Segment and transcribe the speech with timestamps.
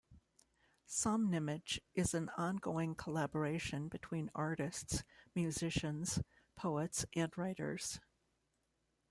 [0.89, 5.03] Somnimage is an ongoing collaboration between artists,
[5.35, 6.17] musicians,
[6.55, 7.99] poets and writers.